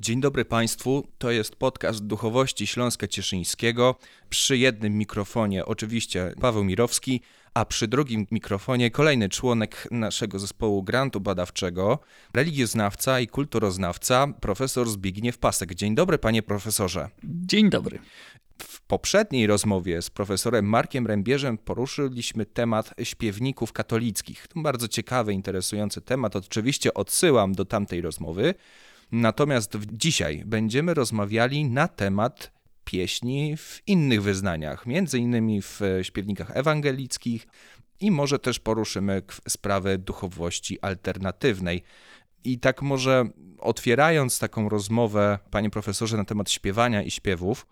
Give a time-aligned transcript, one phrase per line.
[0.00, 3.96] Dzień dobry Państwu, to jest podcast Duchowości Śląska Cieszyńskiego.
[4.30, 7.20] Przy jednym mikrofonie oczywiście Paweł Mirowski,
[7.54, 11.98] a przy drugim mikrofonie kolejny członek naszego zespołu grantu badawczego,
[12.34, 15.74] religioznawca i kulturoznawca, profesor Zbigniew Pasek.
[15.74, 17.08] Dzień dobry panie profesorze.
[17.24, 17.98] Dzień dobry.
[18.62, 24.46] W poprzedniej rozmowie z profesorem Markiem Rębierzem poruszyliśmy temat śpiewników katolickich.
[24.48, 26.36] To bardzo ciekawy, interesujący temat.
[26.36, 28.54] Oczywiście odsyłam do tamtej rozmowy.
[29.12, 32.52] Natomiast dzisiaj będziemy rozmawiali na temat
[32.84, 37.46] pieśni w innych wyznaniach, między innymi w śpiewnikach ewangelickich
[38.00, 41.82] i może też poruszymy sprawę duchowości alternatywnej.
[42.44, 43.24] I tak może
[43.58, 47.66] otwierając taką rozmowę, panie profesorze, na temat śpiewania i śpiewów,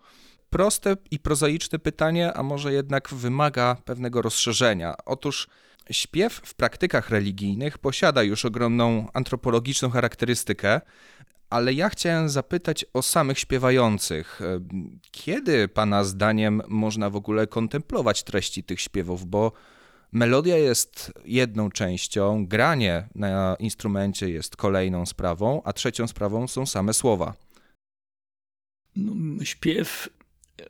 [0.49, 4.95] proste i prozaiczne pytanie, a może jednak wymaga pewnego rozszerzenia.
[5.05, 5.47] Otóż
[5.91, 10.81] śpiew w praktykach religijnych posiada już ogromną antropologiczną charakterystykę,
[11.49, 14.39] ale ja chciałem zapytać o samych śpiewających.
[15.11, 19.25] Kiedy Pana zdaniem można w ogóle kontemplować treści tych śpiewów?
[19.25, 19.51] Bo
[20.11, 26.93] melodia jest jedną częścią, granie na instrumencie jest kolejną sprawą, a trzecią sprawą są same
[26.93, 27.33] słowa.
[28.95, 30.09] No, śpiew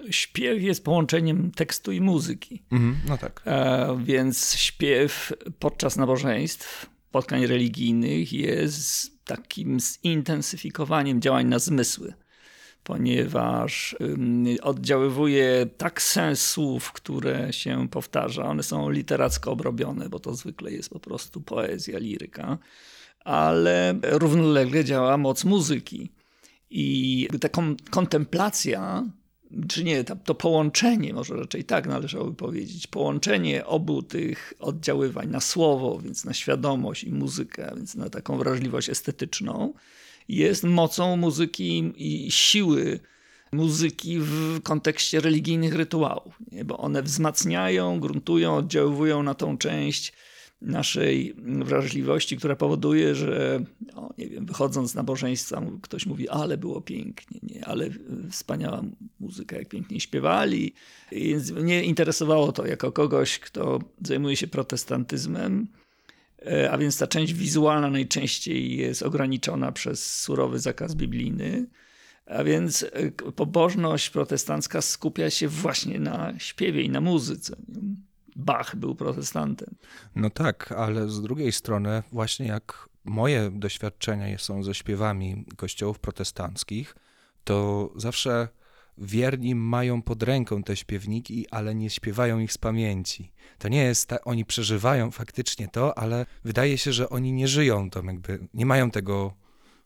[0.10, 2.64] śpiew jest połączeniem tekstu i muzyki.
[2.72, 3.42] Mhm, no tak.
[3.46, 12.14] E, więc śpiew podczas nabożeństw, spotkań religijnych jest takim zintensyfikowaniem działań na zmysły,
[12.84, 13.96] ponieważ
[14.62, 18.44] oddziaływuje tak sens słów, które się powtarza.
[18.44, 22.58] One są literacko obrobione, bo to zwykle jest po prostu poezja, liryka,
[23.20, 26.12] ale równolegle działa moc muzyki.
[26.70, 27.50] I ta
[27.90, 29.04] kontemplacja
[29.68, 36.00] czy nie, to połączenie, może raczej tak należałoby powiedzieć, połączenie obu tych oddziaływań na słowo,
[36.04, 39.74] więc na świadomość i muzykę, więc na taką wrażliwość estetyczną,
[40.30, 43.00] jest mocą muzyki i siły
[43.52, 46.66] muzyki w kontekście religijnych rytuałów, nie?
[46.66, 50.14] bo one wzmacniają, gruntują, oddziaływują na tą część
[50.62, 53.64] naszej wrażliwości, która powoduje, że
[53.96, 57.90] no, nie wiem, wychodząc z nabożeństwa, ktoś mówi, ale było pięknie, nie, ale
[58.32, 58.84] wspaniała
[59.20, 60.74] muzyka, jak pięknie śpiewali.
[61.12, 65.68] Więc mnie interesowało to jako kogoś, kto zajmuje się protestantyzmem,
[66.46, 71.68] e, a więc ta część wizualna najczęściej jest ograniczona przez surowy zakaz biblijny.
[72.26, 77.56] A więc e, pobożność protestancka skupia się właśnie na śpiewie i na muzyce.
[78.36, 79.76] Bach był protestantem.
[80.16, 86.96] No tak, ale z drugiej strony, właśnie jak moje doświadczenia są ze śpiewami kościołów protestanckich,
[87.44, 88.48] to zawsze
[88.98, 93.32] wierni mają pod ręką te śpiewniki, ale nie śpiewają ich z pamięci.
[93.58, 97.90] To nie jest tak, oni przeżywają faktycznie to, ale wydaje się, że oni nie żyją
[97.90, 99.34] to, jakby nie mają tego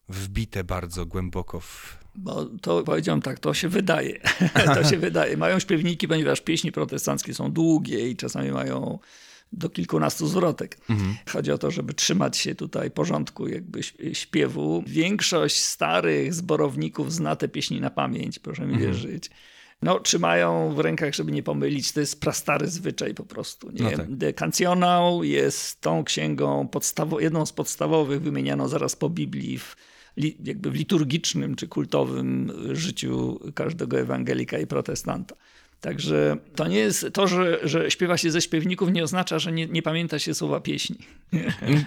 [0.09, 4.19] wbite bardzo głęboko w, bo to powiedziałem tak, to się wydaje.
[4.75, 5.38] to się wydaje.
[5.38, 9.00] Mają śpiewniki, ponieważ pieśni protestanckie są długie i czasami mają
[9.53, 10.78] do kilkunastu zwrotek.
[10.90, 11.16] Mhm.
[11.30, 13.84] Chodzi o to, żeby trzymać się tutaj porządku jakby
[14.14, 14.84] śpiewu.
[14.88, 18.91] Większość starych zborowników zna te pieśni na pamięć, proszę mi mhm.
[18.91, 19.30] wierzyć.
[19.81, 21.91] No, trzymają w rękach, żeby nie pomylić.
[21.91, 23.72] To jest prastary zwyczaj po prostu.
[23.72, 23.84] Nie?
[23.84, 24.16] No tak.
[24.16, 24.34] De
[25.22, 29.75] jest tą księgą, podstawo- jedną z podstawowych, wymienianą zaraz po Biblii w
[30.18, 35.35] jakby w liturgicznym czy kultowym życiu każdego ewangelika i protestanta.
[35.83, 39.67] Także to nie jest to, że, że śpiewa się ze śpiewników, nie oznacza, że nie,
[39.67, 40.97] nie pamięta się słowa pieśni.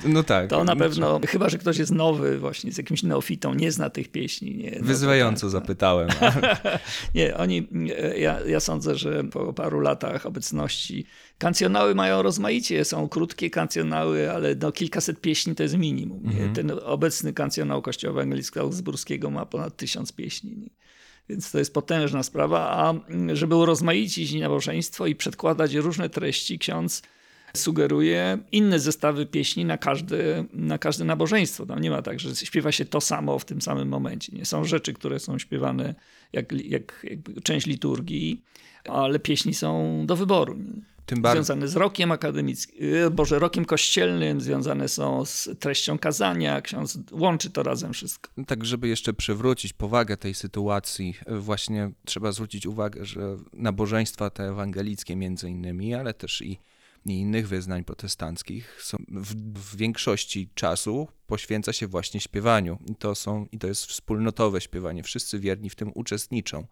[0.07, 0.51] No tak.
[0.51, 3.91] To na no pewno, chyba że ktoś jest nowy, właśnie z jakimś neofitą, nie zna
[3.91, 4.57] tych pieśni.
[4.57, 6.09] Nie, no Wyzywająco tak, zapytałem.
[7.15, 7.69] nie, oni,
[8.17, 11.07] ja, ja sądzę, że po paru latach obecności
[11.39, 16.23] kancjonały mają rozmaicie, są krótkie kancjonały, ale no kilkaset pieśni to jest minimum.
[16.25, 16.55] Mhm.
[16.55, 20.57] Ten obecny kancjonał Kościoła Angielskiego-Augsburskiego ma ponad tysiąc pieśni.
[20.57, 20.69] Nie?
[21.29, 22.95] Więc to jest potężna sprawa, a
[23.33, 27.03] żeby urozmaicić nabożeństwo i przedkładać różne treści, ksiądz
[27.57, 31.67] sugeruje inne zestawy pieśni na każde, na każde nabożeństwo.
[31.67, 34.33] Tam nie ma tak, że śpiewa się to samo w tym samym momencie.
[34.37, 35.95] Nie są rzeczy, które są śpiewane
[36.33, 38.43] jak, jak, jak część liturgii,
[38.85, 40.57] ale pieśni są do wyboru.
[41.07, 41.45] Tym bardziej.
[41.45, 46.61] Związane z rokiem akademickim, e, Boże, rokiem kościelnym, związane są z treścią kazania.
[46.61, 48.31] Ksiądz łączy to razem wszystko.
[48.47, 54.45] Tak, żeby jeszcze przywrócić powagę tej sytuacji, e, właśnie trzeba zwrócić uwagę, że nabożeństwa te
[54.45, 56.59] ewangelickie między innymi, ale też i
[57.07, 62.79] i innych wyznań protestanckich są w, w, większości czasu poświęca się właśnie śpiewaniu.
[62.91, 65.03] I to, są, I to jest wspólnotowe śpiewanie.
[65.03, 66.67] Wszyscy wierni w tym uczestniczą.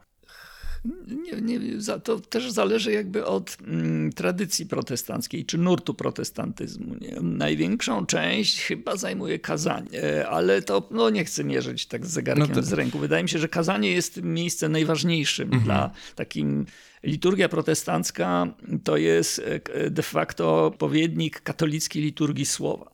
[1.07, 1.61] Nie, nie,
[2.05, 6.95] to też zależy jakby od mm, tradycji protestanckiej czy nurtu protestantyzmu.
[7.01, 7.21] Nie?
[7.21, 12.55] Największą część chyba zajmuje kazanie, ale to no, nie chcę mierzyć tak z zegarkiem no
[12.55, 12.63] to...
[12.63, 12.99] z ręku.
[12.99, 15.65] Wydaje mi się, że kazanie jest miejscem najważniejszym mhm.
[15.65, 16.67] dla takim.
[17.03, 18.47] Liturgia protestancka
[18.85, 19.43] to jest
[19.75, 22.94] e, de facto odpowiednik katolickiej liturgii słowa.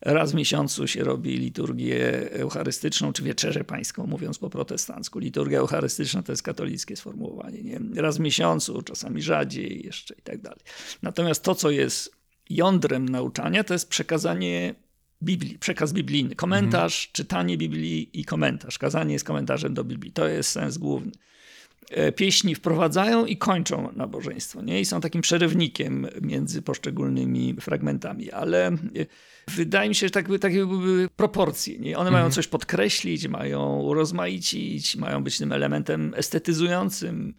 [0.00, 5.18] Raz w miesiącu się robi liturgię eucharystyczną, czy wieczerzę pańską, mówiąc po protestancku.
[5.18, 7.62] Liturgia eucharystyczna to jest katolickie sformułowanie.
[7.62, 7.80] Nie?
[7.94, 10.60] Raz w miesiącu, czasami rzadziej jeszcze i tak dalej.
[11.02, 12.16] Natomiast to, co jest
[12.50, 14.74] jądrem nauczania, to jest przekazanie
[15.22, 16.34] Biblii, przekaz biblijny.
[16.34, 17.12] Komentarz, mhm.
[17.12, 18.78] czytanie Biblii i komentarz.
[18.78, 20.12] Kazanie jest komentarzem do Biblii.
[20.12, 21.12] To jest sens główny.
[21.90, 24.62] E, pieśni wprowadzają i kończą nabożeństwo.
[24.62, 24.80] Nie?
[24.80, 28.76] I są takim przerywnikiem między poszczególnymi fragmentami, ale e,
[29.48, 31.78] wydaje mi się, że tak, tak były proporcje.
[31.78, 31.98] Nie?
[31.98, 32.22] One mhm.
[32.22, 37.34] mają coś podkreślić, mają urozmaicić, mają być tym elementem estetyzującym,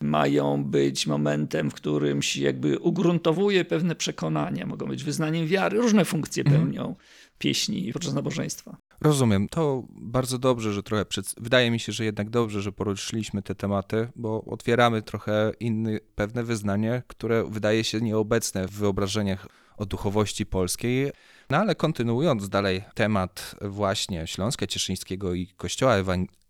[0.00, 6.04] mają być momentem, w którym się jakby ugruntowuje pewne przekonania, mogą być wyznaniem wiary, różne
[6.04, 6.62] funkcje mhm.
[6.62, 6.94] pełnią
[7.38, 8.76] pieśni podczas nabożeństwa.
[9.00, 9.48] Rozumiem.
[9.48, 11.04] To bardzo dobrze, że trochę.
[11.04, 11.34] Przed...
[11.38, 16.44] Wydaje mi się, że jednak dobrze, że poruszyliśmy te tematy, bo otwieramy trochę inne pewne
[16.44, 21.12] wyznanie, które wydaje się nieobecne w wyobrażeniach o duchowości polskiej.
[21.50, 25.96] No ale kontynuując dalej temat właśnie Śląska Cieszyńskiego i Kościoła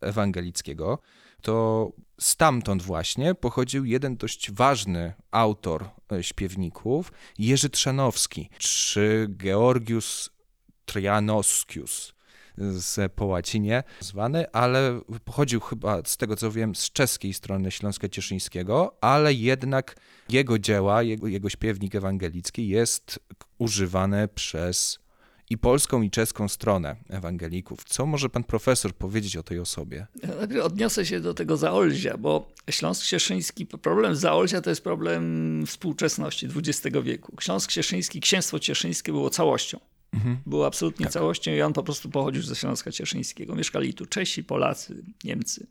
[0.01, 0.99] Ewangelickiego,
[1.43, 10.31] to stamtąd właśnie pochodził jeden dość ważny autor e, śpiewników, Jerzy Trzanowski, czy Georgius
[10.85, 12.20] Trianoskius
[12.59, 18.09] z po łacinie zwany, ale pochodził chyba z tego co wiem z czeskiej strony Śląska
[18.09, 19.97] Cieszyńskiego, ale jednak
[20.29, 23.21] jego dzieła, jego, jego śpiewnik ewangelicki jest
[23.59, 24.99] używany przez
[25.51, 27.85] i polską, i czeską stronę ewangelików.
[27.85, 30.07] Co może pan profesor powiedzieć o tej osobie?
[30.63, 36.97] Odniosę się do tego Zaolzia, bo Śląsk Cieszyński, problem Zaolzia to jest problem współczesności XX
[37.03, 37.37] wieku.
[37.41, 39.81] Śląsk Cieszyński, księstwo cieszyńskie było całością.
[40.13, 40.39] Mhm.
[40.47, 41.13] Był absolutnie tak.
[41.13, 43.55] całością i on po prostu pochodził ze Śląska Cieszyńskiego.
[43.55, 45.67] Mieszkali tu Czesi, Polacy, Niemcy.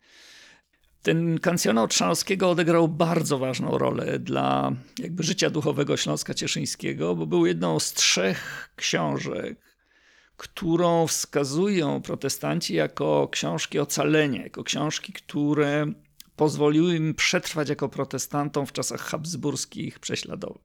[1.01, 7.45] Ten kancjonał Trzanowskiego odegrał bardzo ważną rolę dla jakby życia duchowego Śląska Cieszyńskiego, bo był
[7.45, 9.59] jedną z trzech książek,
[10.37, 15.93] którą wskazują protestanci jako książki ocalenia, jako książki, które
[16.35, 20.63] pozwoliły im przetrwać jako protestantom w czasach habsburskich prześladowań.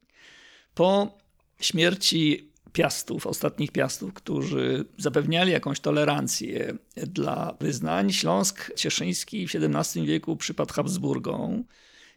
[0.75, 1.19] Po
[1.61, 8.12] śmierci piastów, ostatnich piastów, którzy zapewniali jakąś tolerancję dla wyznań.
[8.12, 11.65] Śląsk Cieszyński w XVII wieku przypadł Habsburgom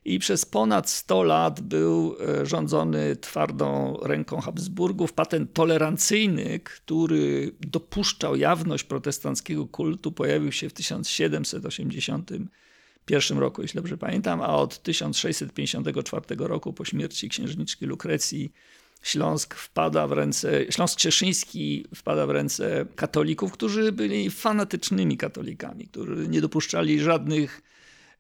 [0.06, 5.14] i przez ponad 100 lat był e, rządzony twardą ręką Habsburgów.
[5.14, 14.42] Patent tolerancyjny, który dopuszczał jawność protestanckiego kultu, pojawił się w 1781 roku, jeśli dobrze pamiętam,
[14.42, 18.52] a od 1654 roku po śmierci księżniczki Lukrecji
[19.02, 26.28] Śląsk wpada w ręce, Śląsk Cieszyński wpada w ręce katolików, którzy byli fanatycznymi katolikami, którzy
[26.28, 27.62] nie dopuszczali żadnych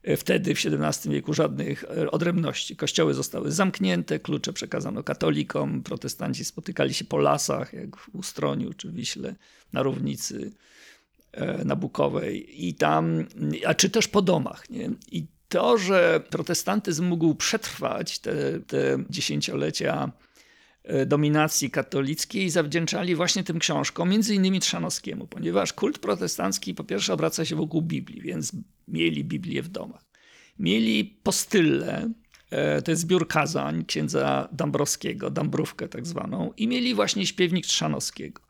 [0.04, 2.76] e, wtedy w XVII wieku żadnych e, odrębności.
[2.76, 8.92] Kościoły zostały zamknięte, klucze przekazano katolikom, protestanci spotykali się po lasach, jak w Ustroniu czy
[8.92, 9.36] Wiśle,
[9.74, 10.52] na Równicy
[11.32, 13.26] e, Nabukowej i tam,
[13.66, 14.70] a czy też po domach.
[14.70, 14.90] Nie?
[15.12, 20.12] I to, że protestantyzm mógł przetrwać te, te dziesięciolecia
[21.06, 27.46] dominacji katolickiej zawdzięczali właśnie tym książkom, między innymi Trzanowskiemu, ponieważ kult protestancki po pierwsze obraca
[27.46, 28.52] się wokół Biblii, więc
[28.88, 30.06] mieli Biblię w domach.
[30.60, 32.10] Mieli postylę,
[32.50, 38.42] e, to jest zbiór kazań księdza Dąbrowskiego, Dąbrówkę tak zwaną, i mieli właśnie śpiewnik Trzanowskiego.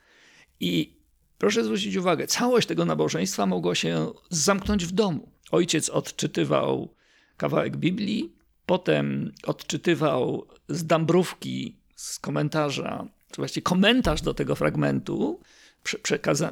[0.60, 0.98] I
[1.38, 5.32] proszę zwrócić uwagę, całość tego nabożeństwa mogło się zamknąć w domu.
[5.52, 6.94] Ojciec odczytywał
[7.38, 8.34] kawałek Biblii,
[8.66, 15.40] potem odczytywał z Dąbrówki z komentarza, czy właściwie komentarz do tego fragmentu,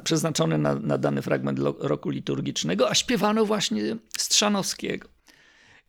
[0.04, 5.08] przeznaczony na, na, dany fragment roku liturgicznego, a śpiewano właśnie Strzanowskiego.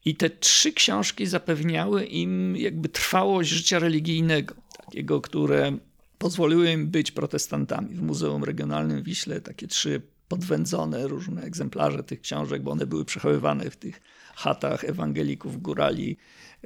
[0.05, 5.77] I te trzy książki zapewniały im jakby trwałość życia religijnego, takiego, które
[6.17, 7.95] pozwoliły im być protestantami.
[7.95, 13.05] W Muzeum Regionalnym w Wiśle takie trzy podwędzone różne egzemplarze tych książek, bo one były
[13.05, 14.01] przechowywane w tych
[14.35, 16.17] chatach ewangelików górali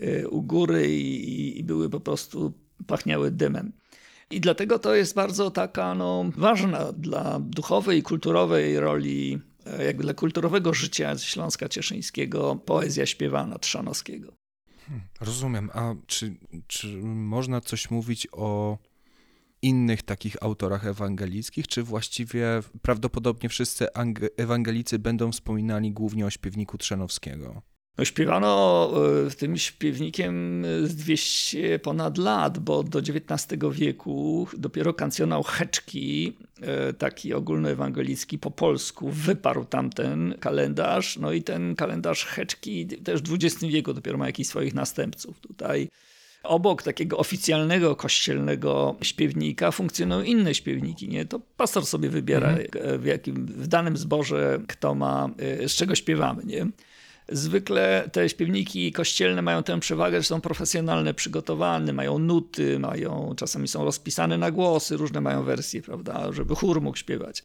[0.04, 2.54] y, u góry i, i były po prostu
[2.88, 3.72] pachniały dymem.
[4.32, 10.04] I dlatego to jest bardzo taka no, ważna dla duchowej i kulturowej roli, e, jakby
[10.04, 14.34] dla kulturowego życia Śląska Cieszyńskiego poezja śpiewana Trzanowskiego.
[14.88, 15.70] Hmm, rozumiem.
[15.74, 16.36] A czy,
[16.68, 18.78] czy można coś mówić o
[19.62, 22.46] innych takich autorach ewangelickich, czy właściwie
[22.82, 23.88] prawdopodobnie wszyscy
[24.38, 27.62] ewangelicy będą wspominali głównie o śpiewniku Trzanowskiego?
[28.02, 28.92] No, śpiewano
[29.28, 36.94] e, tym śpiewnikiem z 200 ponad lat, bo do XIX wieku dopiero kancjonał Heczki, e,
[36.94, 41.18] taki ogólnoewangelicki po polsku, wyparł tamten kalendarz.
[41.18, 45.40] No i ten kalendarz Heczki też w XX wieku dopiero ma jakichś swoich następców.
[45.40, 45.90] Tutaj
[46.44, 51.08] obok takiego oficjalnego kościelnego śpiewnika funkcjonują inne śpiewniki.
[51.08, 51.26] Nie?
[51.26, 53.02] To pastor sobie wybiera mhm.
[53.02, 56.44] w, jakim, w danym zborze, kto ma, e, z czego śpiewamy.
[56.44, 56.68] Nie?
[57.32, 63.68] Zwykle te śpiewniki kościelne mają tę przewagę, że są profesjonalne, przygotowane, mają nuty, mają, czasami
[63.68, 67.44] są rozpisane na głosy, różne mają wersje, prawda, żeby chór mógł śpiewać.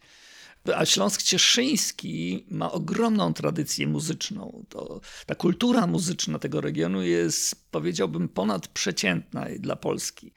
[0.75, 4.65] A Śląsk Cieszyński ma ogromną tradycję muzyczną.
[4.69, 10.33] To, ta kultura muzyczna tego regionu jest, powiedziałbym, ponadprzeciętna dla Polski.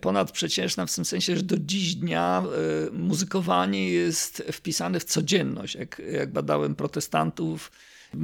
[0.00, 2.44] Ponadprzeciętna w tym sensie, że do dziś dnia
[2.88, 5.74] y, muzykowanie jest wpisane w codzienność.
[5.74, 7.70] Jak, jak badałem protestantów,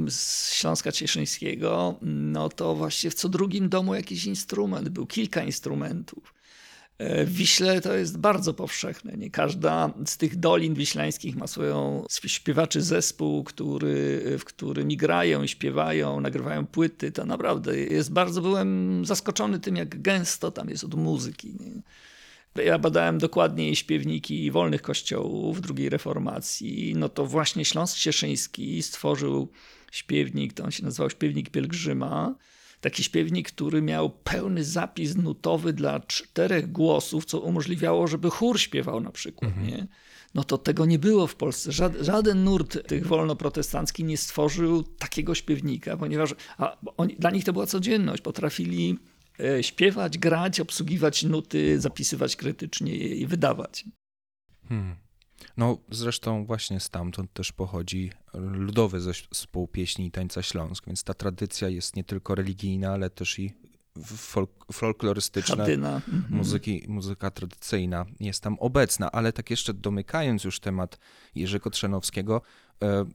[0.09, 6.33] z Śląska Cieszyńskiego, no to właśnie w co drugim domu jakiś instrument, był kilka instrumentów.
[6.97, 9.13] E, w Wiśle to jest bardzo powszechne.
[9.17, 15.47] Nie każda z tych dolin wiślańskich ma swoją śpiewaczy zespół, który, w którym grają i
[15.47, 17.11] śpiewają, nagrywają płyty.
[17.11, 21.55] To naprawdę jest bardzo, byłem zaskoczony tym, jak gęsto tam jest od muzyki.
[21.59, 21.81] Nie?
[22.63, 26.93] Ja badałem dokładniej śpiewniki wolnych kościołów drugiej reformacji.
[26.97, 29.47] No to właśnie Śląsk Cieszyński stworzył
[29.95, 32.35] śpiewnik, to on się nazywał Śpiewnik Pielgrzyma.
[32.81, 39.01] Taki śpiewnik, który miał pełny zapis nutowy dla czterech głosów, co umożliwiało, żeby chór śpiewał
[39.01, 39.51] na przykład.
[39.51, 39.67] Mhm.
[39.67, 39.87] Nie?
[40.33, 41.71] No to tego nie było w Polsce.
[42.01, 46.35] Żaden, nurt tych wolnoprotestancki nie stworzył takiego śpiewnika, ponieważ
[46.97, 48.21] oni, dla nich to była codzienność.
[48.21, 48.97] Potrafili
[49.39, 53.85] e, śpiewać, grać, obsługiwać nuty, zapisywać krytycznie i wydawać.
[54.69, 55.04] Hmm.
[55.57, 61.69] No zresztą właśnie stamtąd też pochodzi ludowy zespół pieśni i tańca Śląsk, więc ta tradycja
[61.69, 63.53] jest nie tylko religijna, ale też i
[64.03, 66.01] folk folklorystyczna, mhm.
[66.29, 70.99] muzyki, muzyka tradycyjna jest tam obecna, ale tak jeszcze domykając już temat
[71.35, 72.41] Jerzego Trzanowskiego,
[72.83, 73.05] e,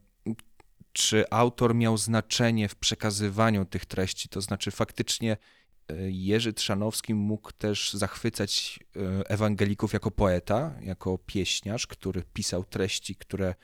[0.93, 5.37] czy autor miał znaczenie w przekazywaniu tych treści, to znaczy faktycznie
[6.09, 13.55] Jerzy Trzanowski mógł też zachwycać e, ewangelików jako poeta, jako pieśniarz, który pisał treści, które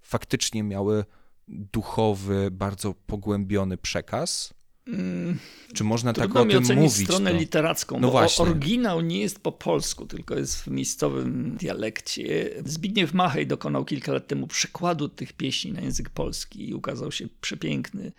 [0.00, 1.04] faktycznie miały
[1.48, 4.54] duchowy, bardzo pogłębiony przekaz.
[4.86, 5.38] Mm,
[5.74, 7.04] Czy można tak o tym mówić?
[7.04, 7.36] stronę to?
[7.36, 8.42] literacką, no bo właśnie.
[8.44, 12.50] oryginał nie jest po polsku, tylko jest w miejscowym dialekcie.
[12.64, 17.28] Zbigniew Machej dokonał kilka lat temu przekładu tych pieśni na język polski i ukazał się
[17.40, 18.12] przepiękny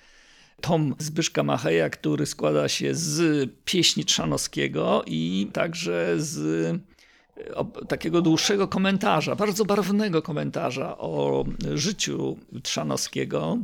[0.63, 6.81] tom Zbyszka Macheja, który składa się z pieśni Trzanowskiego i także z
[7.87, 13.57] takiego dłuższego komentarza, bardzo barwnego komentarza o życiu Trzanowskiego.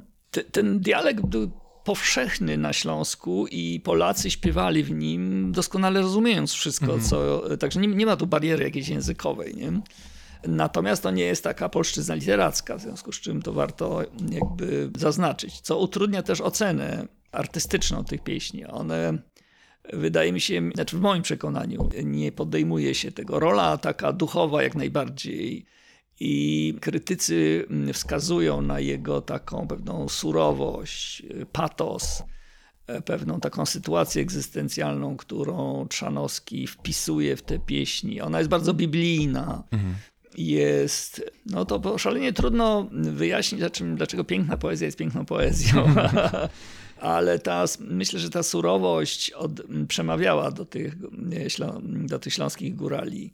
[0.51, 1.51] ten dialekt był
[1.83, 7.01] powszechny na Śląsku i Polacy śpiewali w nim, doskonale rozumiejąc wszystko, mhm.
[7.01, 7.43] co.
[7.57, 9.55] Także nie, nie, ma tu bariery jakiejś językowej.
[9.55, 9.71] Nie?
[10.47, 15.61] Natomiast to nie jest taka polszczyzna literacka, w związku z czym to warto jakby zaznaczyć,
[15.61, 18.65] co utrudnia też ocenę artystyczną tych pieśni.
[18.65, 19.17] One
[19.93, 23.39] wydaje mi się, znaczy w moim przekonaniu, nie podejmuje się tego.
[23.39, 25.65] Rola taka duchowa jak najbardziej.
[26.21, 32.23] I krytycy wskazują na jego taką pewną surowość, patos,
[33.05, 38.21] pewną taką sytuację egzystencjalną, którą Trzanowski wpisuje w te pieśni.
[38.21, 39.63] Ona jest bardzo biblijna.
[39.71, 39.95] Mhm
[40.37, 43.61] jest, no to szalenie trudno wyjaśnić,
[43.95, 45.83] dlaczego piękna poezja jest piękną poezją.
[46.99, 49.51] Ale ta, myślę, że ta surowość od,
[49.87, 50.95] przemawiała do tych,
[52.05, 53.33] do tych śląskich górali.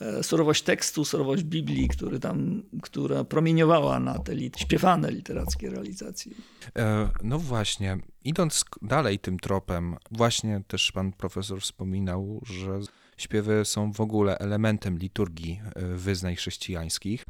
[0.00, 6.32] E, surowość tekstu, surowość Biblii, który tam, która promieniowała na te lit śpiewane literackie realizacje.
[6.76, 12.80] E, no właśnie, idąc dalej tym tropem, właśnie też pan profesor wspominał, że
[13.18, 17.24] Śpiewy są w ogóle elementem liturgii e, wyznań chrześcijańskich.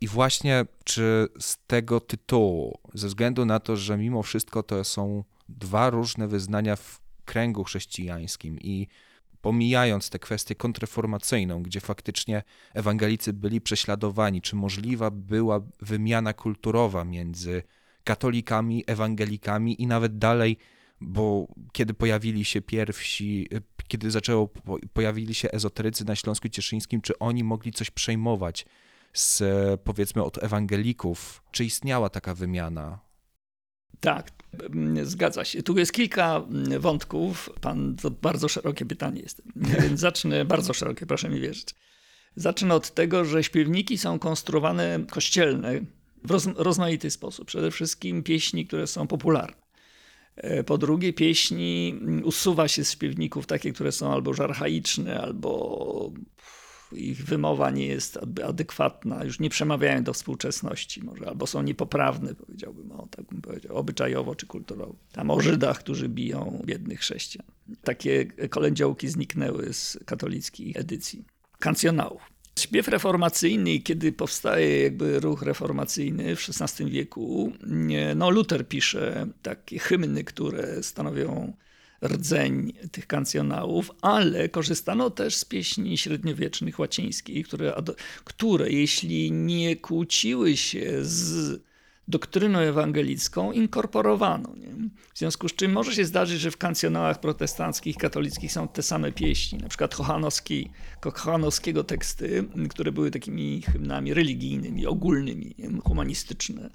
[0.00, 5.24] I właśnie czy z tego tytułu, ze względu na to, że mimo wszystko to są
[5.48, 8.86] dwa różne wyznania w kręgu chrześcijańskim i
[9.40, 12.42] pomijając tę kwestię kontreformacyjną, gdzie faktycznie
[12.74, 17.62] ewangelicy byli prześladowani, czy możliwa była wymiana kulturowa między
[18.04, 20.58] katolikami, ewangelikami i nawet dalej,
[21.00, 23.48] bo kiedy pojawili się pierwsi,
[23.88, 24.48] kiedy zaczęło,
[24.92, 28.66] pojawili się ezoterycy na Śląsku Cieszyńskim, czy oni mogli coś przejmować
[29.12, 29.42] z,
[29.80, 31.42] powiedzmy, od ewangelików?
[31.50, 32.98] Czy istniała taka wymiana?
[34.00, 34.30] Tak,
[35.02, 35.62] zgadza się.
[35.62, 36.42] Tu jest kilka
[36.78, 37.50] wątków.
[37.60, 39.42] Pan, to bardzo szerokie pytanie jest,
[39.80, 41.74] więc zacznę, bardzo szerokie, proszę mi wierzyć.
[42.36, 45.80] Zacznę od tego, że śpiewniki są konstruowane kościelne
[46.24, 47.46] w roz, rozmaity sposób.
[47.46, 49.67] Przede wszystkim pieśni, które są popularne.
[50.38, 55.20] E, po drugie, pieśni mm, usuwa się z śpiewników takie, które są albo już archaiczne,
[55.20, 56.12] albo
[56.92, 62.92] ich wymowa nie jest adekwatna, już nie przemawiają do współczesności może, albo są niepoprawne, powiedziałbym,
[62.92, 64.96] o, tak bym powiedział, obyczajowo czy kulturowo.
[65.12, 67.46] Tam o Żydach, którzy biją biednych chrześcijan.
[67.82, 71.24] Takie kolędziołki zniknęły z katolickich edycji.
[71.58, 72.22] Kancjonałów.
[72.58, 77.52] Śpiew reformacyjny, kiedy powstaje jakby ruch reformacyjny w XVI wieku,
[78.16, 81.52] no Luther pisze takie hymny, które stanowią
[82.04, 87.82] rdzeń tych kancjonałów, ale korzystano też z pieśni średniowiecznych łacińskich, które,
[88.24, 91.60] które jeśli nie kłóciły się z
[92.08, 94.54] doktryną ewangelicką inkorporowano.
[94.56, 94.68] Nie?
[95.14, 99.12] W związku z czym może się zdarzyć, że w kancjonałach protestanckich, katolickich są te same
[99.12, 105.80] pieśni, na przykład Kochanowski, Kochanowskiego teksty, które były takimi hymnami religijnymi, ogólnymi, nie?
[105.80, 106.70] humanistyczne,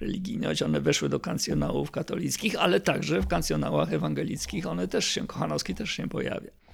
[0.00, 5.26] religijne, choć one weszły do kancjonałów katolickich, ale także w kancjonałach ewangelickich one też się,
[5.26, 6.65] Kochanowski też się pojawia.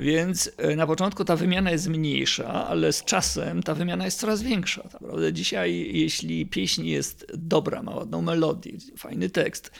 [0.00, 4.42] Więc e, na początku ta wymiana jest mniejsza, ale z czasem ta wymiana jest coraz
[4.42, 4.88] większa.
[4.92, 9.70] Naprawdę dzisiaj, jeśli pieśń jest dobra, ma ładną melodię, fajny tekst,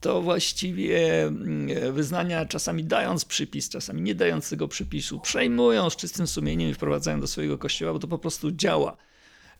[0.00, 6.26] to właściwie mm, wyznania czasami dając przypis, czasami nie dając tego przypisu, przejmują z czystym
[6.26, 8.96] sumieniem i wprowadzają do swojego kościoła, bo to po prostu działa.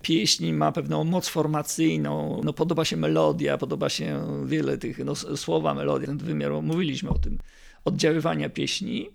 [0.02, 5.74] Pieśń ma pewną moc formacyjną, no podoba się melodia, podoba się wiele tych no, słowa,
[5.74, 7.38] melodia, ten wymiar, mówiliśmy o tym,
[7.84, 9.10] oddziaływania pieśni.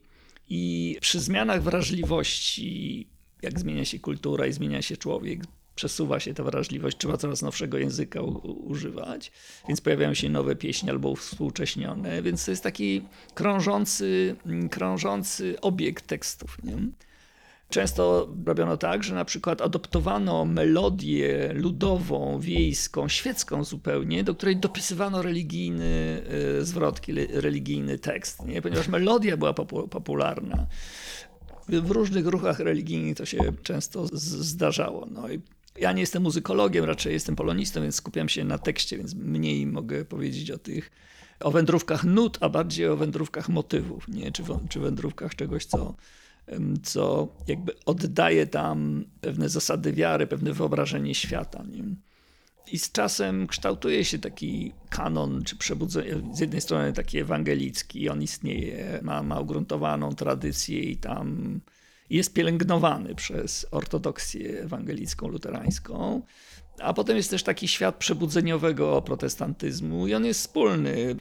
[0.56, 3.08] I przy zmianach wrażliwości,
[3.42, 5.44] jak zmienia się kultura i zmienia się człowiek,
[5.76, 9.32] przesuwa się ta wrażliwość, trzeba coraz nowszego języka u, używać,
[9.68, 13.02] więc pojawiają się nowe pieśni albo współcześnione, więc to jest taki
[13.34, 14.36] krążący,
[14.72, 16.58] krążący obieg tekstów.
[16.64, 16.78] Nie?
[17.74, 25.22] Często robiono tak, że na przykład adoptowano melodię ludową, wiejską, świecką zupełnie, do której dopisywano
[25.22, 26.22] religijny
[26.60, 28.62] e, zwrotki, religijny tekst, nie?
[28.62, 29.54] ponieważ melodia była
[29.90, 30.68] popularna.
[31.70, 35.08] W różnych ruchach religijnych to się często zdarzało.
[35.12, 35.42] No i
[35.78, 40.06] ja nie jestem muzykologiem, raczej jestem polonistą, więc skupiam się na tekście, więc mniej mogę
[40.06, 40.92] powiedzieć o tych
[41.40, 44.32] o wędrówkach nut, a bardziej o wędrówkach motywów, nie?
[44.32, 45.96] Czy, czy wędrówkach czegoś, co
[46.84, 51.64] co jakby oddaje tam pewne zasady wiary, pewne wyobrażenie świata.
[51.72, 51.84] Nie?
[52.72, 58.22] I z czasem kształtuje się taki kanon, czy przebudzenie, z jednej strony taki ewangelicki, on
[58.22, 61.60] istnieje, ma, ma ugruntowaną tradycję i tam
[62.10, 66.22] jest pielęgnowany przez ortodoksję ewangelicką, luterańską.
[66.80, 71.16] A potem jest też taki świat przebudzeniowego protestantyzmu i on jest wspólny.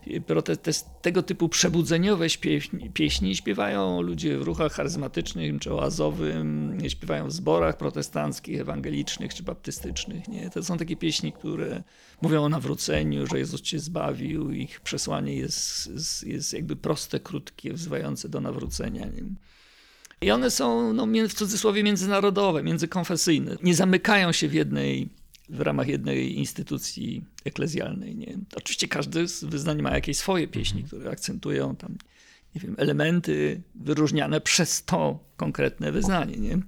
[1.02, 7.76] Tego typu przebudzeniowe śpiew, pieśni śpiewają ludzie w ruchach charyzmatycznych czy oazowym, śpiewają w zborach
[7.76, 10.28] protestanckich, ewangelicznych czy baptystycznych.
[10.28, 10.50] Nie?
[10.50, 11.82] To są takie pieśni, które
[12.22, 14.50] mówią o nawróceniu, że Jezus cię zbawił.
[14.50, 15.90] Ich przesłanie jest,
[16.26, 19.06] jest jakby proste, krótkie, wzywające do nawrócenia.
[19.06, 19.22] Nie?
[20.20, 23.56] I one są no, w cudzysłowie międzynarodowe, międzykonfesyjne.
[23.62, 25.08] Nie zamykają się w jednej
[25.48, 28.16] w ramach jednej instytucji eklezjalnej.
[28.16, 28.38] Nie?
[28.56, 30.88] Oczywiście każdy z wyznań ma jakieś swoje pieśni, mhm.
[30.88, 31.96] które akcentują tam
[32.54, 36.58] nie wiem, elementy wyróżniane przez to konkretne wyznanie, nie?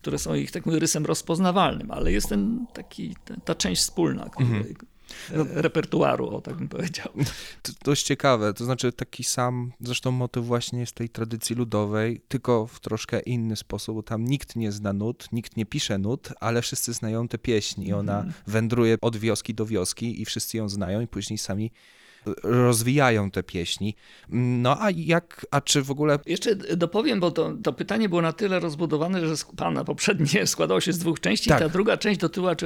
[0.00, 4.56] które są ich takim rysem rozpoznawalnym, ale jest ten taki, ta, ta część wspólna, której,
[4.56, 4.74] mhm
[5.34, 7.12] no, repertuaru, o tak bym powiedział.
[7.62, 12.66] To dość ciekawe, to znaczy taki sam, zresztą motyw właśnie jest tej tradycji ludowej, tylko
[12.66, 16.62] w troszkę inny sposób, bo tam nikt nie zna nut, nikt nie pisze nut, ale
[16.62, 18.32] wszyscy znają te pieśni i ona mm.
[18.46, 21.70] wędruje od wioski do wioski i wszyscy ją znają i później sami
[22.42, 23.94] rozwijają te pieśni.
[24.28, 26.18] No a jak, a czy w ogóle...
[26.26, 30.92] Jeszcze dopowiem, bo to, to pytanie było na tyle rozbudowane, że pana poprzednie składało się
[30.92, 31.58] z dwóch części, tak.
[31.58, 32.56] ta druga część dotyczyła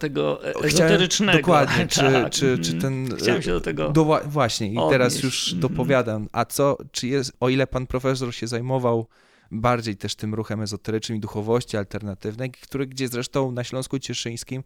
[0.00, 1.38] tego ezoterycznego.
[1.38, 2.30] dokładnie, czy, tak.
[2.30, 3.08] czy, czy ten...
[3.18, 4.92] Chciałem się do tego do, Właśnie i odnieść.
[4.92, 5.60] teraz już mhm.
[5.60, 6.28] dopowiadam.
[6.32, 9.06] A co, czy jest, o ile pan profesor się zajmował
[9.50, 14.62] bardziej też tym ruchem ezoterycznym i duchowości alternatywnej, który gdzie zresztą na Śląsku Cieszyńskim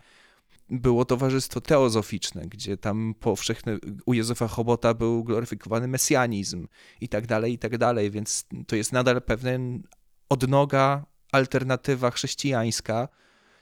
[0.71, 6.69] było towarzystwo teozoficzne, gdzie tam powszechny, u Józefa Chobota był gloryfikowany mesjanizm
[7.01, 9.83] i tak dalej, i tak dalej, więc to jest nadal pewien
[10.29, 13.09] odnoga, alternatywa chrześcijańska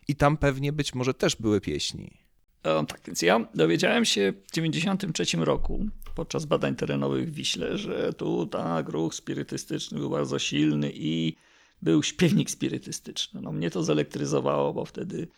[0.08, 2.18] i tam pewnie być może też były pieśni.
[2.64, 8.12] O, tak więc ja dowiedziałem się w 1993 roku podczas badań terenowych w Wiśle, że
[8.12, 11.36] tu tak ruch spirytystyczny był bardzo silny i
[11.82, 13.40] był śpiewnik spirytystyczny.
[13.40, 15.28] No, mnie to zelektryzowało, bo wtedy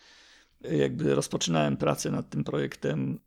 [0.63, 3.19] jakby rozpoczynałem pracę nad tym projektem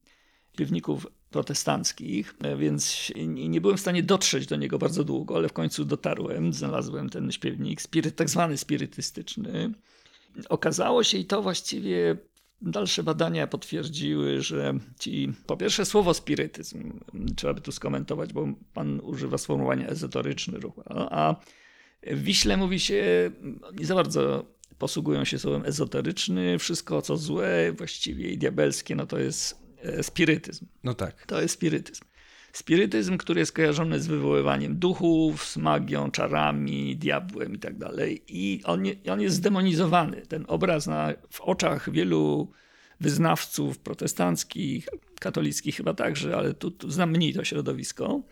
[0.56, 5.84] piwników protestanckich, więc nie byłem w stanie dotrzeć do niego bardzo długo, ale w końcu
[5.84, 9.74] dotarłem, znalazłem ten śpiewnik, spiryt, tak zwany spirytystyczny.
[10.48, 12.16] Okazało się i to właściwie
[12.62, 17.00] dalsze badania potwierdziły, że ci, po pierwsze słowo spirytyzm,
[17.36, 21.36] trzeba by tu skomentować, bo pan używa sformułowania ezoteryczny ruch, a
[22.06, 23.30] w Wiśle mówi się,
[23.78, 24.53] nie za bardzo
[24.84, 30.66] posługują się słowem ezoteryczny, wszystko co złe, właściwie i diabelskie, no to jest e, spirytyzm.
[30.82, 31.26] No tak.
[31.26, 32.04] To jest spirytyzm.
[32.52, 38.22] Spirytyzm, który jest kojarzony z wywoływaniem duchów, z magią, czarami, diabłem i tak dalej.
[38.28, 40.22] I on, on jest zdemonizowany.
[40.26, 42.52] Ten obraz na, w oczach wielu
[43.00, 44.88] wyznawców protestanckich,
[45.20, 48.22] katolickich chyba także, ale tu, tu znam mniej to środowisko,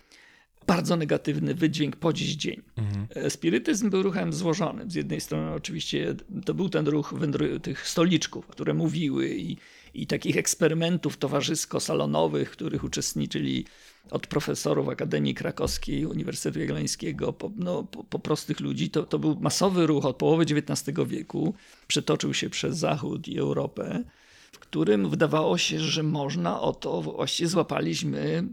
[0.66, 2.62] bardzo negatywny wydźwięk po dziś dzień.
[2.76, 3.30] Mhm.
[3.30, 4.90] Spirytyzm był ruchem złożonym.
[4.90, 7.14] Z jednej strony oczywiście to był ten ruch
[7.62, 9.56] tych stoliczków, które mówiły i,
[9.94, 13.64] i takich eksperymentów towarzysko-salonowych, w których uczestniczyli
[14.10, 18.90] od profesorów Akademii Krakowskiej, Uniwersytetu Jagiellońskiego, po, no, po, po, prostych ludzi.
[18.90, 21.54] To, to był masowy ruch od połowy XIX wieku,
[21.86, 24.04] przetoczył się przez Zachód i Europę,
[24.52, 28.44] w którym wydawało się, że można o to, właściwie złapaliśmy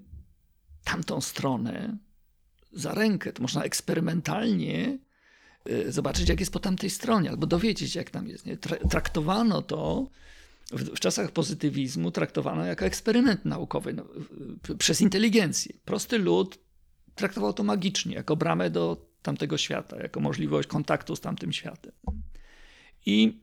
[0.91, 1.97] tamtą stronę
[2.73, 3.33] za rękę.
[3.33, 4.97] To można eksperymentalnie
[5.69, 8.45] y, zobaczyć, jak jest po tamtej stronie, albo dowiedzieć, jak tam jest.
[8.45, 8.57] Nie?
[8.89, 10.09] Traktowano to
[10.71, 14.05] w, czasach pozytywizmu, traktowano jako eksperyment naukowy no,
[14.77, 15.73] przez inteligencję.
[15.85, 16.59] Prosty lud
[17.15, 21.91] traktował to magicznie, jako bramę do tamtego świata, jako możliwość kontaktu z tamtym światem.
[23.05, 23.41] I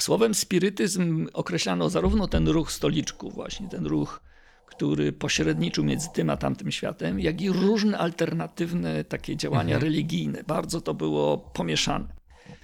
[0.00, 4.20] słowem spirytyzm określano zarówno ten ruch stoliczków, właśnie ten ruch
[4.76, 9.82] który pośredniczył między tym a tamtym światem, jak i różne alternatywne takie działania mhm.
[9.92, 10.44] religijne.
[10.46, 12.22] Bardzo to było pomieszane.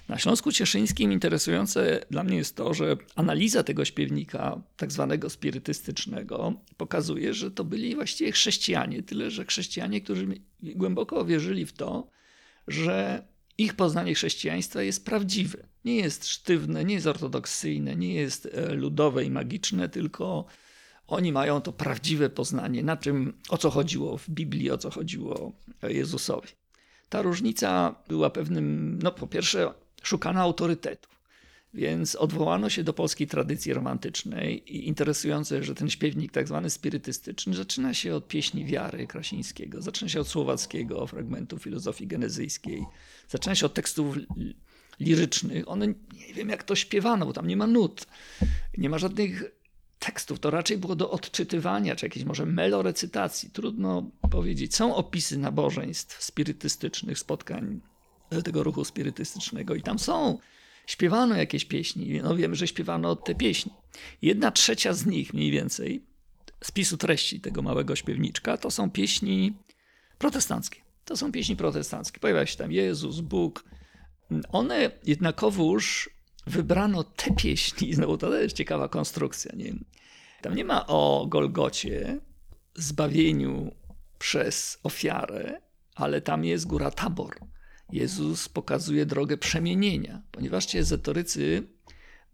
[0.09, 6.53] Na Śląsku Cieszyńskim interesujące dla mnie jest to, że analiza tego śpiewnika, tak zwanego spirytystycznego,
[6.77, 10.27] pokazuje, że to byli właściwie chrześcijanie, tyle że chrześcijanie, którzy
[10.63, 12.07] głęboko wierzyli w to,
[12.67, 15.67] że ich poznanie chrześcijaństwa jest prawdziwe.
[15.85, 20.45] Nie jest sztywne, nie jest ortodoksyjne, nie jest e, ludowe i magiczne, tylko
[21.09, 25.51] oni mają to prawdziwe poznanie, na czym, o co chodziło w Biblii, o co chodziło
[25.83, 26.49] Jezusowi.
[27.09, 31.19] Ta różnica była pewnym, no po pierwsze, szukano autorytetów.
[31.73, 37.55] Więc odwołano się do polskiej tradycji romantycznej i interesujące, że ten śpiewnik tak zwany spirytystyczny
[37.55, 42.85] zaczyna się od pieśni wiary Krasińskiego, zaczyna się od słowackiego fragmentu filozofii genezyjskiej,
[43.27, 44.15] zaczyna się od tekstów
[44.99, 45.69] lirycznych.
[45.69, 48.05] One, nie wiem jak to śpiewano, bo tam nie ma nut,
[48.77, 49.58] nie ma żadnych
[49.99, 53.49] tekstów, to raczej było do odczytywania, czy jakiejś może melorecytacji.
[53.49, 54.75] Trudno powiedzieć.
[54.75, 57.81] Są opisy nabożeństw spirytystycznych, spotkań
[58.43, 60.37] tego ruchu spirytystycznego i tam są.
[60.87, 62.21] Śpiewano jakieś pieśni.
[62.23, 63.71] No wiemy, że śpiewano te pieśni.
[64.21, 66.03] Jedna trzecia z nich mniej więcej,
[66.63, 69.53] spisu treści tego małego śpiewniczka, to są pieśni
[70.17, 70.81] protestanckie.
[71.05, 72.19] To są pieśni protestanckie.
[72.19, 73.63] Pojawia się tam Jezus, Bóg.
[74.51, 76.09] One jednakowoż
[76.47, 79.51] wybrano te pieśni, znowu to jest ciekawa konstrukcja.
[79.55, 79.73] Nie?
[80.41, 82.19] Tam nie ma o Golgocie,
[82.75, 83.71] zbawieniu
[84.19, 85.61] przez ofiarę,
[85.95, 87.39] ale tam jest góra Tabor.
[87.91, 91.67] Jezus pokazuje drogę przemienienia, ponieważ ci ezotorycy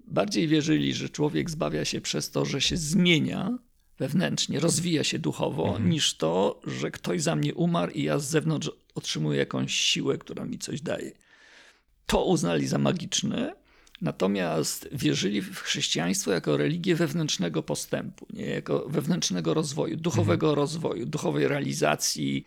[0.08, 3.58] bardziej wierzyli, że człowiek zbawia się przez to, że się zmienia
[4.00, 5.89] wewnętrznie, rozwija się duchowo, mhm.
[5.89, 10.46] niż to, że ktoś za mnie umarł i ja z zewnątrz otrzymuję jakąś siłę, która
[10.46, 11.12] mi coś daje.
[12.06, 13.56] To uznali za magiczne,
[14.02, 18.46] Natomiast wierzyli w chrześcijaństwo jako religię wewnętrznego postępu, nie?
[18.46, 20.56] jako wewnętrznego rozwoju, duchowego mhm.
[20.56, 22.46] rozwoju, duchowej realizacji,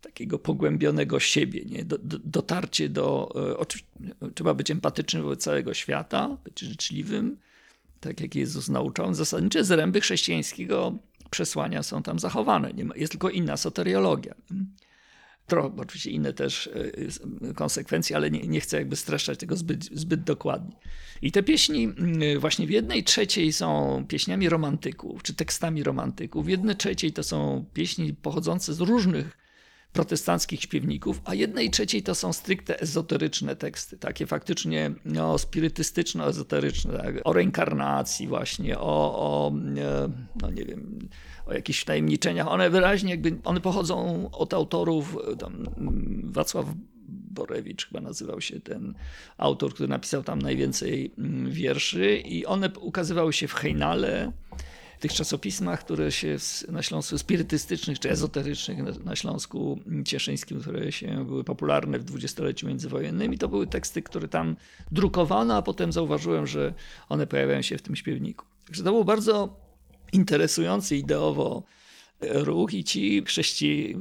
[0.00, 1.84] takiego pogłębionego siebie, nie?
[1.84, 3.32] Do, do, dotarcie do.
[3.50, 3.90] E, oczywiście,
[4.34, 7.36] trzeba być empatycznym wobec całego świata, być życzliwym,
[8.00, 9.14] tak jak Jezus nauczał.
[9.14, 10.98] Zasadnicze zręby chrześcijańskiego
[11.30, 12.72] przesłania są tam zachowane.
[12.72, 14.34] Nie ma, jest tylko inna soteriologia
[15.46, 16.70] trochę oczywiście inne też
[17.50, 20.76] e, konsekwencje, ale nie, nie chcę jakby streszczać tego zbyt, zbyt dokładnie.
[21.22, 26.48] I te pieśni mm, właśnie w jednej trzeciej są pieśniami romantyków, czy tekstami romantyków, w
[26.48, 29.41] jednej trzeciej to są pieśni pochodzące z różnych
[29.92, 37.14] protestanckich śpiewników, a jednej trzeciej to są stricte ezoteryczne teksty, takie faktycznie no, spirytystyczno-ezoteryczne, tak?
[37.24, 40.08] o reinkarnacji właśnie, o, o e,
[40.42, 41.08] no nie wiem,
[41.46, 42.48] o jakichś tajemniczeniach.
[42.48, 46.66] One wyraźnie jakby, one pochodzą od autorów, tam mm, Wacław
[47.08, 48.94] Borewicz chyba nazywał się ten
[49.38, 54.32] autor, który napisał tam najwięcej mm, wierszy i one ukazywały się w Hejnale,
[55.02, 56.36] tych czasopismach, które się
[56.68, 63.34] na Śląsku, spirytystycznych czy ezoterycznych na Śląsku Cieszyńskim, które się były popularne w dwudziestoleciu międzywojennym
[63.34, 64.56] i to były teksty, które tam
[64.92, 66.74] drukowano, a potem zauważyłem, że
[67.08, 68.44] one pojawiają się w tym śpiewniku.
[68.66, 69.56] Także to było bardzo
[70.12, 71.62] interesujący ideowo
[72.20, 73.96] ruch i ci chrześci,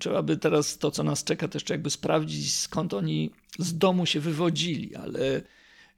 [0.00, 4.20] trzeba by teraz to, co nas czeka, też jakby sprawdzić, skąd oni z domu się
[4.20, 5.42] wywodzili, ale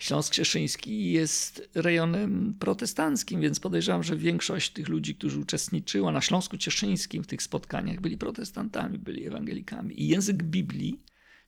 [0.05, 6.57] Śląsk Cieszyński jest rejonem protestanckim, więc podejrzewam, że większość tych ludzi, którzy uczestniczyła na Śląsku
[6.57, 10.03] Cieszyńskim w tych spotkaniach, byli protestantami, byli ewangelikami.
[10.03, 11.01] I język Biblii,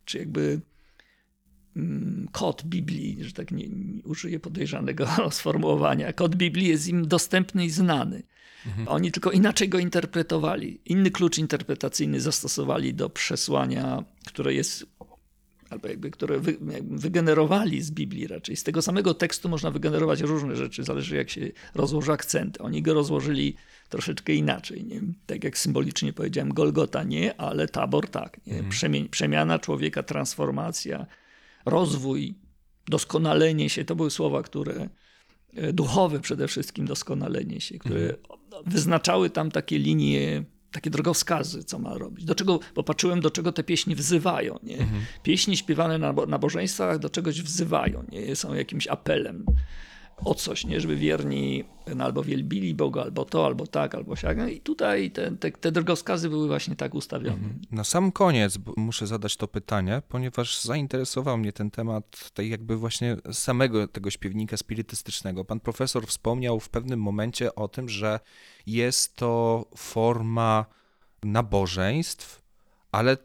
[0.04, 0.60] czy jakby
[1.76, 7.64] mm, kod Biblii, że tak nie, nie użyję podejrzanego sformułowania, kod Biblii jest im dostępny
[7.64, 8.22] i znany.
[8.66, 8.88] Mhm.
[8.88, 10.80] Oni tylko inaczej go interpretowali.
[10.84, 14.86] Inny klucz interpretacyjny zastosowali do przesłania, które jest
[15.70, 18.56] albo jakby, które wy, wygenerowali z Biblii raczej.
[18.56, 22.58] Z tego samego tekstu można wygenerować różne rzeczy, zależy jak się rozłoży akcenty.
[22.62, 23.56] Oni go rozłożyli
[23.88, 24.84] troszeczkę inaczej.
[24.84, 25.00] Nie?
[25.26, 28.40] Tak jak symbolicznie powiedziałem, Golgota nie, ale Tabor tak.
[28.46, 29.08] Mhm.
[29.10, 31.06] przemiana człowieka, transformacja,
[31.64, 32.34] rozwój,
[32.88, 34.88] doskonalenie się, to były słowa, które
[35.54, 38.16] e, duchowe przede wszystkim doskonalenie się, które mhm.
[38.66, 42.24] wyznaczały tam takie linie takie drogowskazy, co ma robić.
[42.24, 44.58] Do czego, bo patrzyłem, do czego te pieśni wzywają.
[44.62, 44.78] Nie?
[44.78, 45.04] Mhm.
[45.22, 48.36] Pieśni śpiewane na nabożeństwach do czegoś wzywają, nie?
[48.36, 49.44] są jakimś apelem
[50.24, 50.80] o coś, nie?
[50.80, 51.64] żeby wierni
[51.98, 54.38] albo wielbili Boga, albo to, albo tak, albo siak.
[54.38, 57.36] No I tutaj te, te, te drogowskazy były właśnie tak ustawione.
[57.36, 57.60] Mhm.
[57.70, 63.16] Na sam koniec muszę zadać to pytanie, ponieważ zainteresował mnie ten temat tej jakby właśnie
[63.32, 65.44] samego tego śpiewnika spirytystycznego.
[65.44, 68.20] Pan profesor wspomniał w pewnym momencie o tym, że
[68.66, 70.66] jest to forma
[71.22, 72.42] nabożeństw,
[72.92, 73.16] ale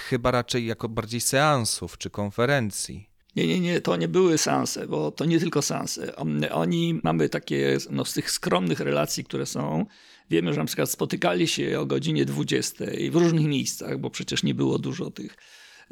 [0.00, 3.07] chyba raczej jako bardziej seansów czy konferencji.
[3.38, 6.16] Nie, nie, nie, to nie były seanse, bo to nie tylko seanse.
[6.50, 9.86] Oni, mamy takie, no z tych skromnych relacji, które są,
[10.30, 14.54] wiemy, że na przykład spotykali się o godzinie 20 w różnych miejscach, bo przecież nie
[14.54, 15.36] było dużo tych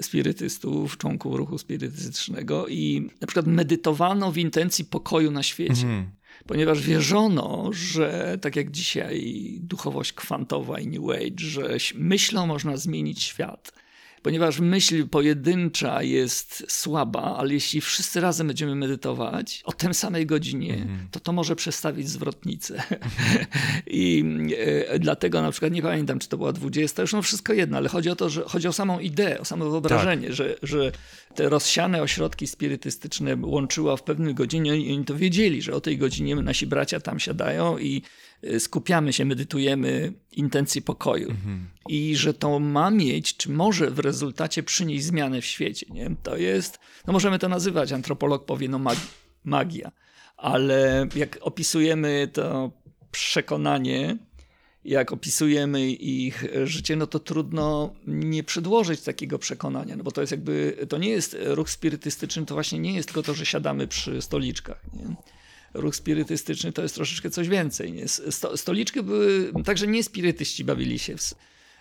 [0.01, 5.83] spirytystów, członków ruchu spirytystycznego i na przykład medytowano w intencji pokoju na świecie.
[5.83, 6.11] Mhm.
[6.47, 13.23] Ponieważ wierzono, że tak jak dzisiaj duchowość kwantowa i New Age, że myślą można zmienić
[13.23, 13.73] świat
[14.27, 20.75] ponieważ myśl pojedyncza jest słaba, ale jeśli wszyscy razem będziemy medytować o tej samej godzinie,
[20.75, 21.09] mm.
[21.11, 22.83] to to może przestawić zwrotnicę.
[23.87, 24.25] I
[24.89, 27.89] e, dlatego na przykład nie pamiętam, czy to była 20, już no wszystko jedno, ale
[27.89, 30.37] chodzi o to, że chodzi o samą ideę, o samo wyobrażenie, tak.
[30.37, 30.93] że, że
[31.35, 35.99] te rozsiane ośrodki spirytystyczne łączyła w pewnej godzinie i oni to wiedzieli, że o tej
[35.99, 38.03] godzinie nasi bracia tam siadają i
[38.59, 41.69] skupiamy się, medytujemy intencji pokoju mhm.
[41.89, 45.87] i że to ma mieć, czy może w rezultacie przynieść zmianę w świecie.
[45.91, 46.11] Nie?
[46.23, 48.99] To jest, no możemy to nazywać, antropolog powie, no mag
[49.45, 49.93] magia,
[50.37, 52.73] ale jak opisujemy to
[53.11, 54.19] przekonanie,
[54.85, 60.31] jak opisujemy ich życie, no to trudno nie przedłożyć takiego przekonania, no bo to jest
[60.31, 64.23] jakby, to nie jest ruch spirytystyczny, to właśnie nie jest tylko to, że siadamy przy
[64.23, 64.81] stoliczkach.
[64.93, 65.17] Nie?
[65.77, 67.93] Ruch spirytystyczny to jest troszeczkę coś więcej.
[67.93, 68.05] Nie?
[68.57, 71.35] stoliczki były, także nie spirytyści bawili się w,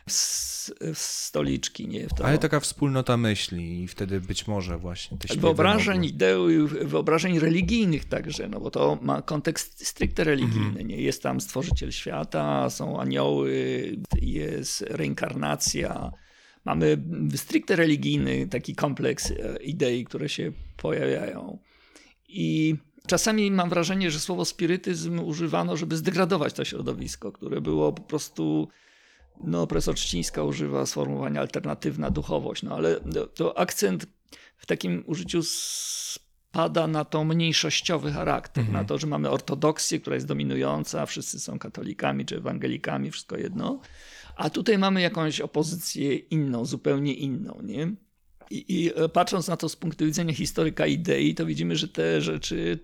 [0.10, 1.88] w, w stoliczki.
[1.88, 2.08] Nie?
[2.08, 2.26] W to.
[2.26, 8.50] Ale taka wspólnota myśli i wtedy być może właśnie te Wyobrażeń, idei, wyobrażeń religijnych także,
[8.50, 10.68] no bo to ma kontekst stricte religijny.
[10.68, 10.88] Mhm.
[10.88, 11.02] Nie?
[11.02, 16.12] Jest tam stworzyciel świata, są anioły, jest reinkarnacja.
[16.66, 16.98] Mamy
[17.36, 21.60] stricte religijny taki kompleks e, idei, które się pojawiają.
[22.28, 22.76] I
[23.08, 28.68] Czasami mam wrażenie, że słowo spirytyzm używano, żeby zdegradować to środowisko, które było po prostu.
[29.44, 33.00] No, profesor Czcińska używa sformułowania alternatywna duchowość, no ale
[33.34, 34.06] to akcent
[34.58, 38.84] w takim użyciu spada na to mniejszościowy charakter, mhm.
[38.84, 43.80] na to, że mamy ortodoksję, która jest dominująca, wszyscy są katolikami czy ewangelikami, wszystko jedno.
[44.36, 47.92] A tutaj mamy jakąś opozycję inną, zupełnie inną, nie?
[48.50, 52.80] I, I, patrząc na to z punktu widzenia historyka idei, to widzimy, że te rzeczy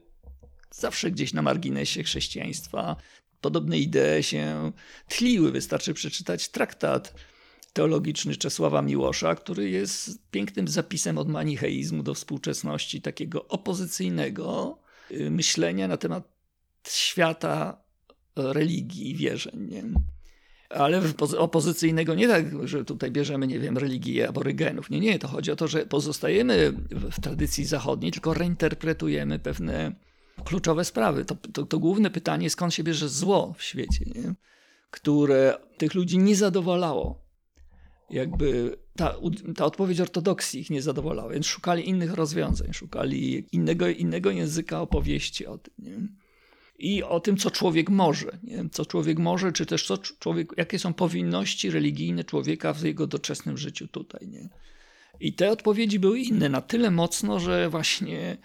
[0.72, 2.96] zawsze gdzieś na marginesie chrześcijaństwa
[3.42, 4.72] podobne idee się
[5.08, 5.52] tliły.
[5.52, 7.14] Wystarczy przeczytać traktat
[7.74, 14.78] teologiczny Czesława Miłosza, który jest pięknym zapisem od manicheizmu do współczesności, takiego opozycyjnego
[15.12, 16.24] y, myślenia na temat
[16.88, 17.82] świata,
[18.36, 19.68] religii i wierzeń.
[19.70, 19.84] Nie?
[20.70, 21.02] Ale
[21.38, 24.90] opozycyjnego nie tak, że tutaj bierzemy, nie wiem, religię aborygenów.
[24.90, 26.74] Nie, nie, to chodzi o to, że pozostajemy
[27.12, 29.96] w tradycji zachodniej, tylko reinterpretujemy pewne
[30.42, 31.26] kluczowe sprawy.
[31.26, 34.34] To, to, to główne pytanie, skąd się bierze zło w świecie, nie?
[34.92, 37.22] które tych ludzi nie zadowalało.
[38.10, 39.16] Jakby ta,
[39.56, 45.46] ta odpowiedź ortodoksji ich nie zadowalała, więc szukali innych rozwiązań, szukali innego, innego języka opowieści
[45.46, 45.74] o tym.
[45.80, 45.98] Nie?
[46.80, 48.70] I o tym, co człowiek może, nie?
[48.72, 53.58] co człowiek może, czy też co człowiek, jakie są powinności religijne człowieka w jego doczesnym
[53.58, 54.28] życiu tutaj.
[54.28, 54.50] Nie?
[55.20, 58.38] I te odpowiedzi były inne, na tyle mocno, że właśnie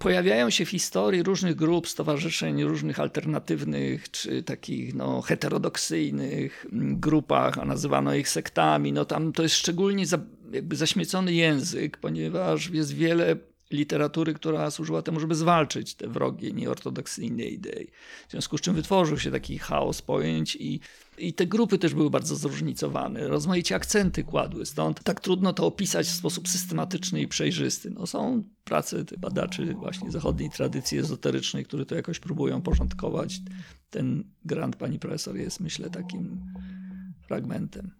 [0.00, 7.64] pojawiają się w historii różnych grup, stowarzyszeń, różnych alternatywnych czy takich no, heterodoksyjnych grupach, a
[7.64, 8.92] nazywano ich sektami.
[8.92, 10.18] No tam to jest szczególnie za,
[10.52, 13.36] jakby zaśmiecony język, ponieważ jest wiele
[13.70, 17.86] literatury, która służyła temu, żeby zwalczyć te wrogie, nieortodoksyjne idei.
[18.28, 20.80] W związku z czym wytworzył się taki chaos pojęć i,
[21.18, 23.28] i te grupy też były bardzo zróżnicowane.
[23.28, 27.90] Rozmaicie akcenty kładły, stąd tak trudno to opisać w sposób systematyczny i przejrzysty.
[27.90, 33.40] No, są prace badaczy właśnie zachodniej tradycji ezoterycznej, które to jakoś próbują porządkować.
[33.90, 36.40] Ten grant pani profesor jest, myślę, takim
[37.26, 37.90] fragmentem.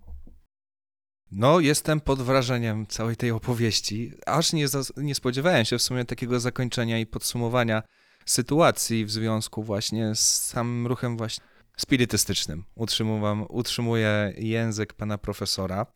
[1.33, 4.13] No, jestem pod wrażeniem całej tej opowieści.
[4.27, 4.67] Aż nie,
[4.97, 7.83] nie spodziewałem się w sumie takiego zakończenia i podsumowania
[8.27, 11.45] sytuacji w związku właśnie z samym ruchem właśnie
[11.77, 12.65] spirytystycznym.
[12.75, 15.87] Utrzymuję, utrzymuję język pana profesora.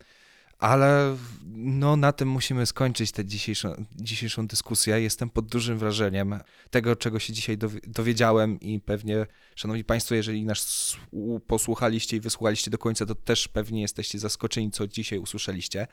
[0.58, 1.16] Ale
[1.54, 5.00] no, na tym musimy skończyć tę dzisiejszą, dzisiejszą dyskusję.
[5.00, 6.40] Jestem pod dużym wrażeniem
[6.70, 10.96] tego, czego się dzisiaj dowiedziałem i pewnie, szanowni państwo, jeżeli nas
[11.46, 15.86] posłuchaliście i wysłuchaliście do końca, to też pewnie jesteście zaskoczeni, co dzisiaj usłyszeliście.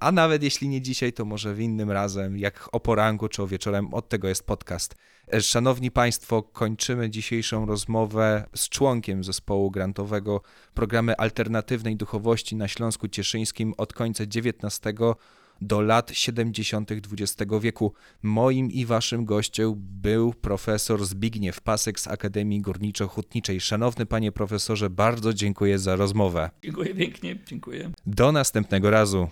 [0.00, 3.46] A nawet jeśli nie dzisiaj, to może w innym razem, jak o poranku czy o
[3.46, 4.94] wieczorem, od tego jest podcast.
[5.40, 10.42] Szanowni Państwo, kończymy dzisiejszą rozmowę z członkiem zespołu grantowego
[10.74, 14.80] Programy Alternatywnej Duchowości na Śląsku Cieszyńskim od końca XIX
[15.60, 16.90] do lat 70.
[16.92, 17.92] XX wieku.
[18.22, 23.60] Moim i waszym gościem był profesor Zbigniew Pasek z Akademii Górniczo-Hutniczej.
[23.60, 26.50] Szanowny panie profesorze, bardzo dziękuję za rozmowę.
[26.62, 27.90] Dziękuję pięknie, dziękuję.
[28.06, 29.28] Do następnego razu.